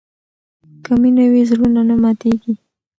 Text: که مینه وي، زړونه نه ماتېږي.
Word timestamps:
که 0.83 0.91
مینه 1.01 1.25
وي، 1.31 1.41
زړونه 1.49 1.81
نه 1.89 1.95
ماتېږي. 2.01 2.53